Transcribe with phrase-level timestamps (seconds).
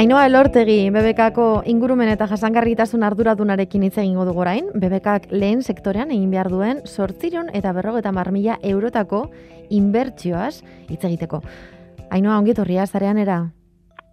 [0.00, 6.30] Ainoa elortegi, bebekako ingurumen eta jasangarritasun arduradunarekin hitz egingo dugu orain, bebekak lehen sektorean egin
[6.32, 9.26] behar duen sortziron eta berrogeta marmila eurotako
[9.68, 11.42] inbertsioaz hitz egiteko.
[12.08, 13.42] Ainoa, ongi torria, zarean era?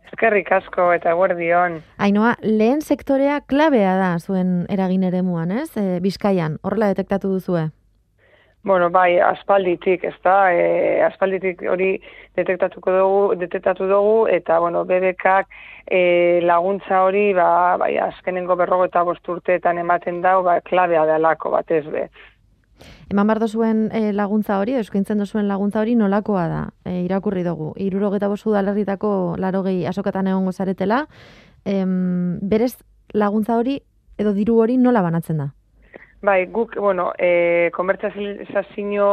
[0.10, 1.80] Eskerrik asko eta guardion.
[2.04, 5.70] Ainoa, lehen sektorea klabea da zuen eragin ere muan, ez?
[5.80, 7.70] E, Bizkaian, horrela detektatu duzue?
[8.68, 11.94] Bueno, bai, aspalditik, ez da, e, aspalditik hori
[12.36, 15.48] detektatuko dugu, detektatu dugu, eta, bueno, bebekak
[15.88, 21.72] e, laguntza hori, ba, bai, azkenengo berrogo eta bosturteetan ematen dau, ba, klabea dalako, bat
[21.72, 22.04] ez be.
[23.08, 27.72] Eman bardo zuen e, laguntza hori, euskintzen duzuen laguntza hori nolakoa da, e, irakurri dugu.
[27.88, 31.06] Iruro geta bosu dalerritako larogei asokatan egon gozaretela,
[31.64, 32.74] berez
[33.16, 33.80] laguntza hori
[34.20, 35.54] edo diru hori nola banatzen da?
[36.20, 39.08] Bai, guk, bueno, e, konbertsazio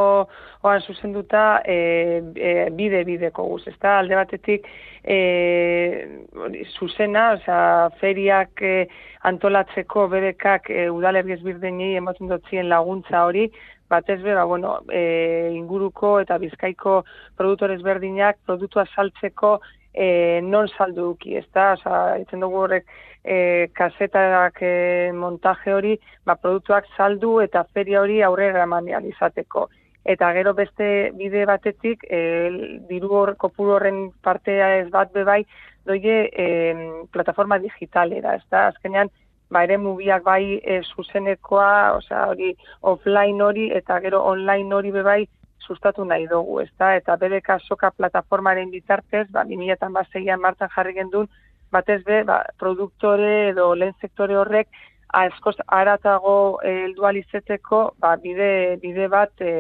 [0.65, 4.65] oan zuzenduta e, e, bide-bideko guz, ez da, alde batetik
[5.05, 5.19] e,
[6.79, 8.73] zuzena, osea, feriak e,
[9.29, 13.51] antolatzeko bedekak e, udalergiz birdenei emoten dutzien laguntza hori,
[13.93, 17.03] batez be, ba, bueno, e, inguruko eta bizkaiko
[17.37, 19.59] produktorez berdinak produktua saltzeko
[19.95, 22.87] e, non saldu duki, ez da, osea, dugu horrek,
[23.25, 25.95] e, kasetak e, montaje hori,
[26.27, 29.69] ba, produktuak saldu eta feria hori aurrera emanean izateko.
[30.05, 32.19] Eta gero beste bide batetik, e,
[32.91, 35.45] diru hor, kopuru horren partea ez bat bebai,
[35.87, 36.49] doie e,
[37.13, 39.09] plataforma digitalera, ez da, azkenean,
[39.49, 45.23] ba, ere mubiak bai e, zuzenekoa, osea, hori offline hori eta gero online hori bebai
[45.67, 51.29] sustatu nahi dugu, ez da, eta BDK soka plataformaren bitartez, ba, 2006an martan jarri gendun,
[51.73, 54.69] batez be, ba, produktore edo lehen sektore horrek
[55.15, 59.55] askoz aratago heldu alizeteko ba, bide, bide bat e,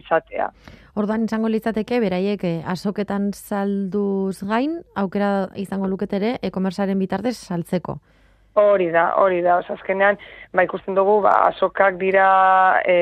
[0.00, 0.50] izatea.
[0.98, 8.00] Orduan izango litzateke beraiek eh, azoketan salduz gain aukera izango luketere e-komersaren bitartez saltzeko.
[8.58, 9.60] Hori da, hori da.
[9.70, 10.16] Azkenean,
[10.52, 12.96] ba, ikusten dugu, ba, azokak dira e,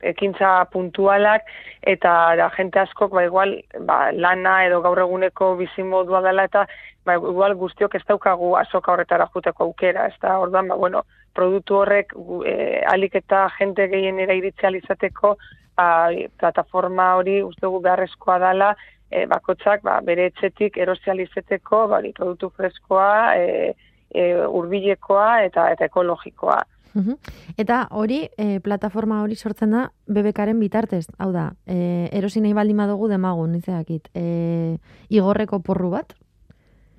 [0.00, 1.44] ekintza puntualak,
[1.84, 6.64] eta da, jente askok, ba, igual, ba, lana edo gaur eguneko bizimodua dela, eta
[7.04, 11.04] ba, igual guztiok ez daukagu azoka horretara juteko aukera, ez da, orduan, ba, bueno,
[11.36, 12.16] produktu horrek
[12.48, 12.56] e,
[12.88, 15.36] alik eta jente gehien era izateko,
[15.76, 16.08] ba,
[16.40, 18.74] plataforma hori uste dugu beharrezkoa dela,
[19.10, 23.74] e, bakotzak, ba, bere etxetik erosializeteko, ba, produktu freskoa, e,
[24.14, 26.62] e, urbilekoa eta eta ekologikoa.
[27.58, 32.78] Eta hori, e, plataforma hori sortzen da bebekaren bitartez, hau da, e, erosi nahi baldin
[32.78, 34.76] badugu demagun, nizeakit, e,
[35.10, 36.14] igorreko porru bat,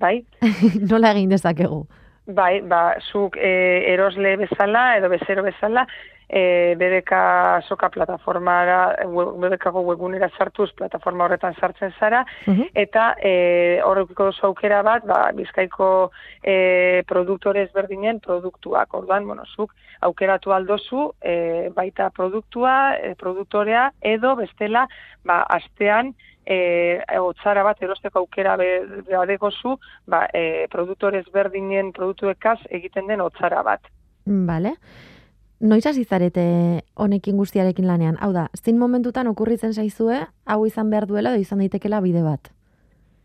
[0.00, 0.20] Bai.
[0.90, 1.86] Nola egin dezakegu?
[2.26, 5.86] Bai, ba, zuk e, erosle bezala edo bezero bezala,
[6.28, 7.12] e, BBK
[7.68, 12.24] soka plataformara, BBKko webunera sartuz plataforma horretan sartzen zara,
[12.74, 16.10] eta e, horrekiko dozu aukera bat, ba, bizkaiko
[16.42, 18.94] e, produktore ezberdinen produktuak.
[18.98, 24.88] Orduan, bueno, zuk aukeratu aldozu, e, baita produktua, e, produktorea, edo bestela,
[25.24, 26.16] ba, astean,
[26.46, 29.76] e, otzara bat erosteko aukera badegozu,
[30.06, 33.90] ba, e, produktore ezberdinen produktuekaz egiten den otzara bat.
[34.26, 34.76] Vale.
[35.60, 36.42] Noiz hasi zarete
[37.00, 38.18] honekin guztiarekin lanean?
[38.20, 42.50] Hau da, zin momentutan okurritzen zaizue, hau izan behar duela edo izan daitekela bide bat?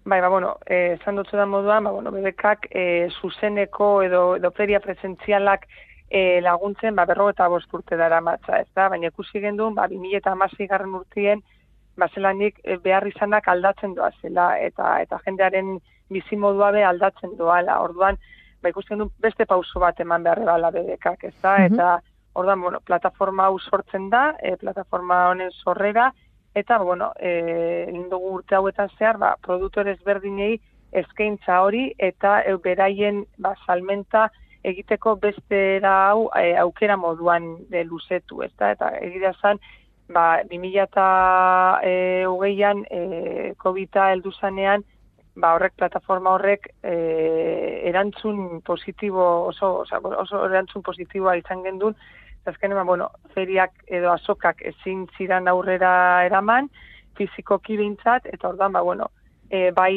[0.05, 4.49] Bai, ba, bueno, eh, esan dutzu da moduan, ba, bueno, bebekak eh, zuzeneko edo, edo
[4.57, 5.67] feria presentzialak
[6.09, 8.87] eh, laguntzen, ba, berro eta bosturte dara matza, ez da?
[8.89, 10.33] Baina ikusi gendun, ba, 2000 eta
[10.71, 11.43] garren urtien,
[12.01, 15.77] ba, zelanik eh, behar izanak aldatzen doa zela, eta, eta jendearen
[16.11, 17.79] bizimodua be aldatzen doala.
[17.85, 18.17] Orduan,
[18.61, 21.57] ba, ikusten du beste pauso bat eman behar bala bebekak, ez da?
[21.65, 21.91] Eta,
[22.33, 26.11] Ordan, bueno, plataforma hau sortzen da, e, plataforma honen sorrera,
[26.55, 30.53] eta, bueno, e, lindugu urte hauetan zehar, ba, produktore ezberdinei
[31.01, 34.29] eskaintza hori, eta e, beraien ba, salmenta
[34.63, 38.71] egiteko beste hau e, aukera moduan de luzetu, ez da?
[38.77, 39.59] Eta egitea zan,
[40.11, 41.05] ba, 2000 eta
[41.83, 44.83] e, hogeian, e, COVID-a heldu zanean,
[45.35, 46.95] ba, horrek plataforma horrek e,
[47.89, 51.95] erantzun positibo, oso, oso, oso erantzun positiboa izan gendun,
[52.45, 56.69] azken ba, bueno, feriak edo azokak ezin zidan aurrera eraman,
[57.17, 59.11] fizikoki bintzat, eta ordan, ba, bueno,
[59.49, 59.95] e, bai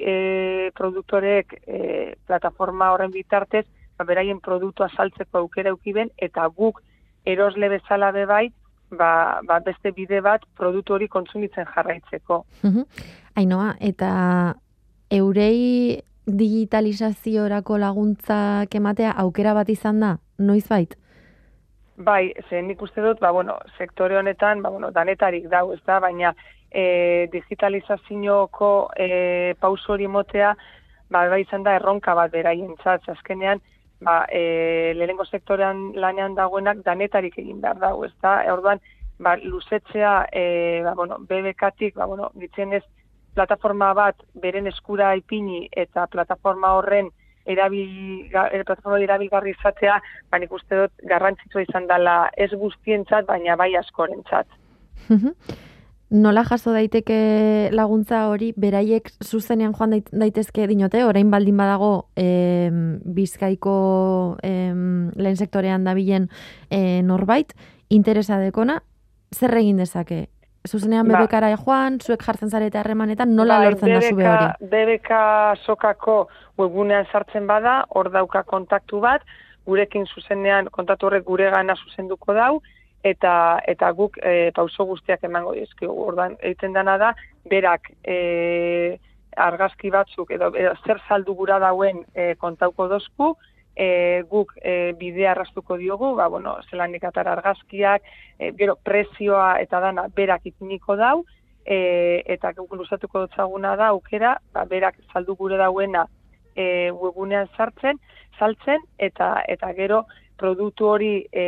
[0.00, 3.66] e, produktorek e, plataforma horren bitartez,
[3.98, 6.82] ba, beraien produktua saltzeko aukera eukiben, eta guk
[7.24, 8.46] erosle bezala be bai,
[8.98, 12.44] ba, ba, beste bide bat produktu hori kontsumitzen jarraitzeko.
[13.36, 14.10] Ainoa, eta
[15.10, 20.96] eurei digitalizaziorako laguntzak ematea aukera bat izan da, noiz bait?
[21.96, 26.00] Bai, ze nik uste dut, ba, bueno, sektore honetan, ba, bueno, danetarik dau, ez da,
[26.02, 26.32] baina
[26.70, 30.54] e, digitalizazioko e, pauso hori motea,
[31.10, 33.62] ba, bai izan da erronka bat beraien txatz, azkenean,
[34.00, 38.80] ba, e, lehenengo sektorean lanean dagoenak danetarik egin behar dago, ez da, orduan,
[39.18, 42.84] ba, luzetzea, e, ba, bueno, BBK-tik, ba, bueno, ez,
[43.34, 47.10] plataforma bat beren eskura ipini eta plataforma horren
[47.44, 50.00] erabil, e, plataforma erabilgarri izatea,
[50.30, 54.46] ba, nik uste dut garrantzitsua izan dela ez guztientzat, baina bai askorentzat.
[56.14, 62.70] Nola jaso daiteke laguntza hori, beraiek zuzenean joan daitezke dinote, orain baldin badago e,
[63.16, 63.72] bizkaiko
[64.38, 64.52] e,
[65.18, 66.28] lehen sektorean dabilen
[66.70, 67.50] e, norbait,
[67.90, 68.78] interesa dekona,
[69.34, 70.28] zer egin dezake?
[70.70, 71.18] Zuzenean ba.
[71.18, 74.70] bebekara joan, zuek jartzen zarete harremanetan, nola ba, lortzen da zube hori?
[74.70, 75.24] Bebeka
[75.66, 76.28] sokako
[76.62, 79.26] webunean sartzen bada, hor dauka kontaktu bat,
[79.66, 82.62] gurekin zuzenean kontaktu horrek gure gana zuzenduko dau,
[83.04, 85.94] eta eta guk e, pauso guztiak emango dizkigu.
[86.08, 87.12] Ordan egiten dana da
[87.50, 88.98] berak e,
[89.36, 90.50] argazki batzuk edo,
[90.86, 93.34] zer saldu gura dauen e, kontauko dozku,
[93.76, 98.02] e, guk e, bidea arrastuko diogu, ba, bueno, zelan ikatar argazkiak,
[98.38, 101.24] e, gero prezioa eta dana berak ipiniko dau,
[101.66, 106.06] e, eta guk luzatuko dutzaguna da, aukera, ba, berak saldu gure dauena
[106.54, 107.98] e, webunean sartzen,
[108.38, 110.04] saltzen, eta eta gero
[110.36, 111.44] produktu hori e,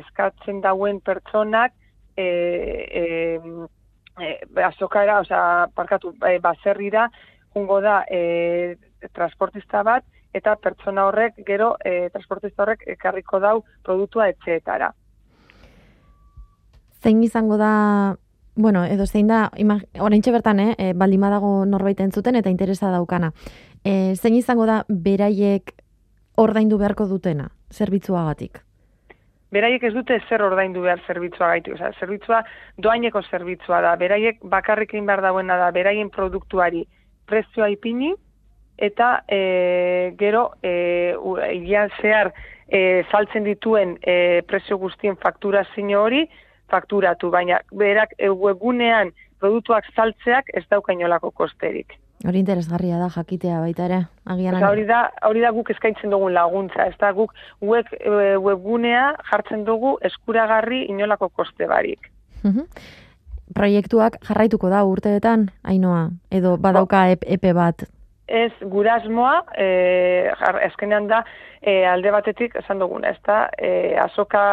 [0.00, 1.72] eskatzen dauen pertsonak,
[2.16, 2.26] e,
[3.00, 3.04] e,
[4.20, 4.30] e,
[4.64, 5.42] azokara, oza,
[5.74, 7.10] parkatu, e, baserrira,
[7.54, 8.76] jungo da, e,
[9.12, 14.92] transportista bat, eta pertsona horrek gero e, transportista horrek ekarriko dau produktua etxeetara.
[17.00, 18.16] Zein izango da,
[18.54, 19.50] bueno, edo zein da,
[19.98, 23.32] orain bertan, eh, e, baldima dago norbait entzuten eta interesa daukana.
[23.84, 25.72] E, zein izango da beraiek
[26.36, 28.60] ordaindu beharko dutena, zerbitzuagatik?
[29.50, 31.74] Beraiek ez dute zer ordaindu behar zerbitzua gaitu.
[31.74, 32.44] Oza, zerbitzua
[32.78, 33.96] doaineko zerbitzua da.
[33.98, 36.84] Beraiek bakarrekin behar dauena da, beraien produktuari
[37.26, 38.12] prezioa ipini,
[38.80, 40.72] eta e, gero e,
[42.00, 42.32] zehar
[42.68, 46.24] e, saltzen dituen e, prezio guztien fakturazio hori
[46.70, 51.98] fakturatu, baina berak e, webgunean produktuak saltzeak ez daukainolako kosterik.
[52.28, 53.98] Hori interesgarria da jakitea baita ere.
[54.28, 57.32] Agian hori da, hori da guk eskaintzen dugun laguntza, ez da guk
[57.64, 62.10] web, e, webgunea jartzen dugu eskuragarri inolako koste barik.
[63.56, 67.86] Proiektuak jarraituko da urteetan, ainoa, edo badauka epe bat?
[68.28, 70.30] Ez gurasmoa, e,
[70.68, 71.24] eskenean da,
[71.62, 74.44] e, alde batetik, esan duguna, ez da, e, azoka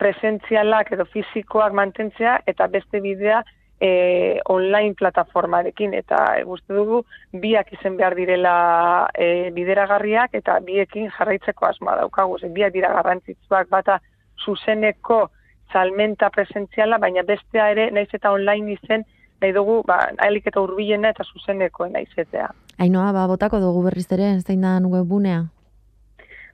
[0.00, 3.44] presentzialak edo fizikoak mantentzea, eta beste bidea
[3.80, 11.10] e, online plataformarekin, eta e, guzti dugu, biak izen behar direla e, bideragarriak, eta biekin
[11.18, 14.00] jarraitzeko asmoa daukagu, ze biak dira garrantzitzuak, bata
[14.44, 15.30] zuzeneko
[15.72, 19.04] salmenta presentziala, baina bestea ere, naiz eta online izen,
[19.40, 22.48] nahi dugu, ba, nahalik eta urbilena eta zuzenekoen naizetea.
[22.78, 25.44] Ainoa, ba, botako dugu berriz ere, zein da webunea?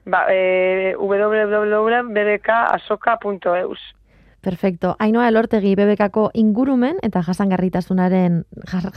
[0.05, 3.79] Ba, e, www.bbkasoka.eus.
[4.43, 4.95] Perfecto.
[4.99, 8.41] Ainoa elortegi BBKako ingurumen eta jasangarritasunaren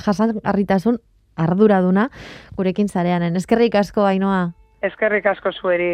[0.04, 0.98] jasangarritasun
[1.37, 2.08] arduraduna
[2.56, 3.37] gurekin zareanen.
[3.37, 4.48] Eskerrik asko, Ainoa.
[4.82, 5.84] Eskerrik asko zueri.